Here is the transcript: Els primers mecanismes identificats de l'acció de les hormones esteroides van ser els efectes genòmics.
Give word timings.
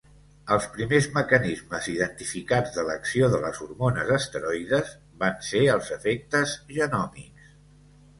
Els 0.53 0.63
primers 0.75 1.07
mecanismes 1.17 1.89
identificats 1.95 2.73
de 2.77 2.85
l'acció 2.87 3.29
de 3.33 3.41
les 3.43 3.59
hormones 3.65 4.09
esteroides 4.15 4.89
van 5.25 5.37
ser 5.49 5.61
els 5.75 5.93
efectes 5.97 6.57
genòmics. 6.79 7.53